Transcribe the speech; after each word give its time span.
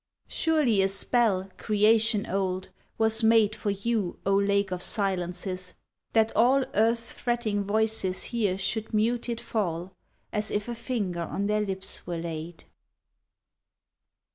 Surely 0.29 0.81
a 0.81 0.87
spell, 0.89 1.51
creation 1.57 2.25
old, 2.25 2.69
was 2.97 3.21
made 3.21 3.55
For 3.55 3.69
you, 3.69 4.17
O 4.25 4.35
lake 4.35 4.71
of 4.71 4.81
silences, 4.81 5.75
that 6.13 6.35
all 6.35 6.65
Earth's 6.73 7.11
fretting 7.11 7.63
voices 7.65 8.23
here 8.23 8.57
should 8.57 8.95
muted 8.95 9.39
fall, 9.39 9.93
As 10.33 10.49
if 10.49 10.67
a 10.67 10.73
finger 10.73 11.21
on 11.21 11.45
their 11.45 11.61
lips 11.61 12.07
were 12.07 12.17
laid! 12.17 12.63